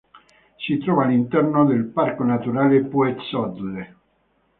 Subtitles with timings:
[0.57, 3.95] Si trova all'interno del Parco naturale Puez-Odle.